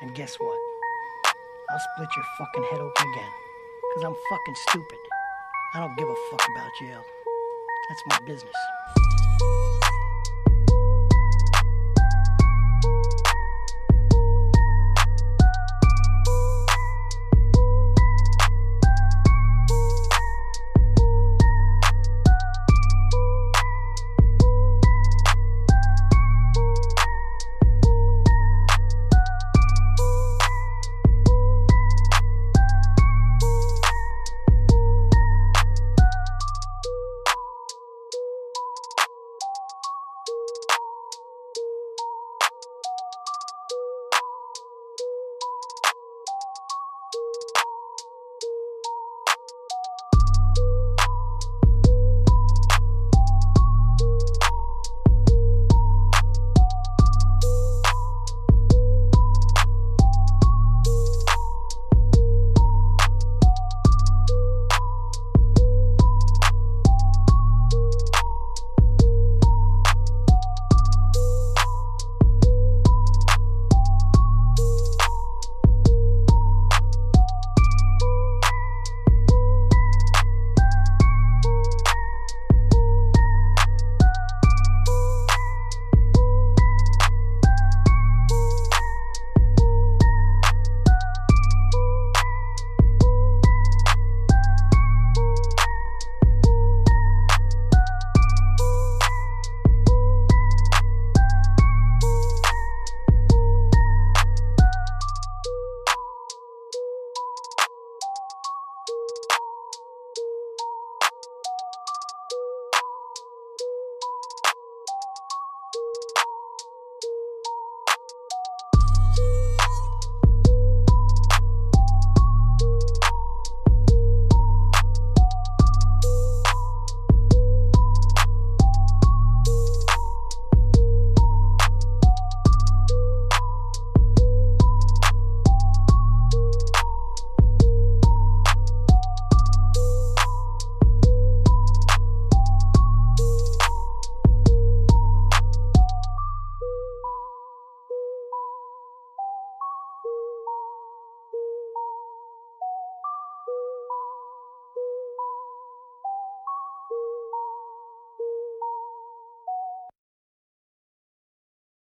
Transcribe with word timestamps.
And 0.00 0.14
guess 0.14 0.36
what? 0.40 0.58
I'll 1.70 1.80
split 1.94 2.08
your 2.16 2.24
fucking 2.38 2.64
head 2.70 2.80
open 2.80 3.06
again. 3.12 3.30
Cause 3.94 4.04
I'm 4.04 4.14
fucking 4.30 4.54
stupid. 4.68 4.98
I 5.74 5.80
don't 5.80 5.96
give 5.98 6.08
a 6.08 6.14
fuck 6.30 6.40
about 6.56 6.70
jail. 6.80 7.04
That's 7.88 8.02
my 8.06 8.18
business. 8.26 8.54